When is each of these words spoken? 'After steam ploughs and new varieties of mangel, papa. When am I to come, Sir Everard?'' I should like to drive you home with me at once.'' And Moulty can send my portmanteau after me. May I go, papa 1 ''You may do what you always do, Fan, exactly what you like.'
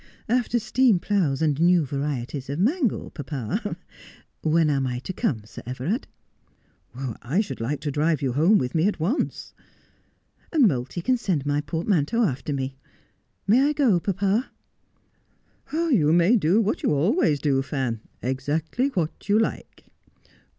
'After 0.27 0.57
steam 0.57 0.97
ploughs 0.97 1.43
and 1.43 1.61
new 1.61 1.85
varieties 1.85 2.49
of 2.49 2.57
mangel, 2.57 3.11
papa. 3.11 3.77
When 4.41 4.67
am 4.67 4.87
I 4.87 4.97
to 4.97 5.13
come, 5.13 5.43
Sir 5.45 5.61
Everard?'' 5.63 6.07
I 7.21 7.39
should 7.39 7.61
like 7.61 7.81
to 7.81 7.91
drive 7.91 8.19
you 8.19 8.33
home 8.33 8.57
with 8.57 8.73
me 8.73 8.87
at 8.87 8.99
once.'' 8.99 9.53
And 10.51 10.67
Moulty 10.67 11.03
can 11.03 11.17
send 11.17 11.45
my 11.45 11.61
portmanteau 11.61 12.23
after 12.23 12.51
me. 12.51 12.79
May 13.45 13.61
I 13.61 13.73
go, 13.73 13.99
papa 13.99 14.49
1 15.69 15.93
''You 15.95 16.11
may 16.13 16.35
do 16.35 16.59
what 16.59 16.81
you 16.81 16.93
always 16.93 17.39
do, 17.39 17.61
Fan, 17.61 18.01
exactly 18.23 18.87
what 18.87 19.29
you 19.29 19.37
like.' 19.37 19.85